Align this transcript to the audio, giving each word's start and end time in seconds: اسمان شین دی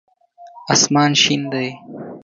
اسمان 0.73 1.11
شین 1.21 1.41
دی 1.51 1.67